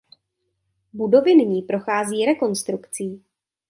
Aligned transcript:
Budovy 0.93 1.35
nyní 1.35 1.61
prochází 1.61 2.25
rekonstrukcí. 2.25 3.23